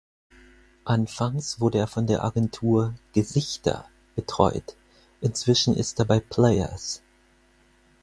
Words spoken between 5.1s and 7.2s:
inzwischen ist er bei "Players".